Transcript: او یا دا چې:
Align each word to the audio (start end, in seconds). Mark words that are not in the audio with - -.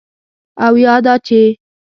او 0.65 0.73
یا 0.83 0.93
دا 1.05 1.15
چې: 1.25 1.41